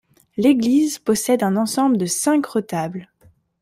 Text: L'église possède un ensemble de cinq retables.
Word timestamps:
L'église 0.35 0.97
possède 0.97 1.43
un 1.43 1.55
ensemble 1.57 1.99
de 1.99 2.07
cinq 2.07 2.43
retables. 2.47 3.07